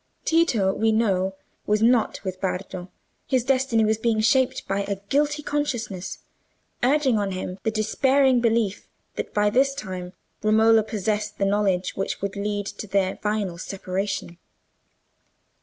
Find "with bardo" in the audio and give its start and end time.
2.23-2.89